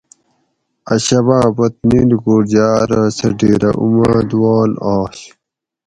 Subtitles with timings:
[0.93, 5.17] اۤ شباۤ پت نی لوکوٹ جاۤ ارو سہ ڈِھیرہ اُمادواۤل آش